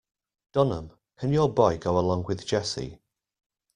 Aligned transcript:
Dunham, 0.53 0.93
can 1.17 1.31
your 1.31 1.47
boy 1.47 1.77
go 1.77 1.99
along 1.99 2.23
with 2.23 2.43
Jesse. 2.43 2.99